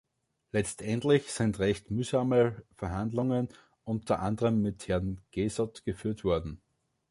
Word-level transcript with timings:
Letztendlich 0.51 1.31
sind 1.31 1.59
recht 1.59 1.91
mühsame 1.91 2.63
Verhandlungen 2.75 3.49
unter 3.83 4.19
anderem 4.19 4.59
mit 4.59 4.87
Herrn 4.87 5.21
Gayssot 5.31 5.83
geführt 5.85 6.23
worden. 6.23 6.59